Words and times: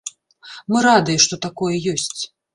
Мы 0.75 0.81
радыя, 0.87 1.21
што 1.27 1.39
такое 1.45 1.75
ёсць. 1.95 2.19